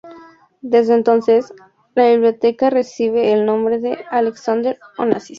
Desde 0.63 0.95
entonces, 0.95 1.53
la 1.93 2.09
biblioteca 2.09 2.71
recibe 2.71 3.33
el 3.33 3.45
nombre 3.45 3.77
de 3.77 3.99
Alexander 4.09 4.79
Onassis. 4.97 5.29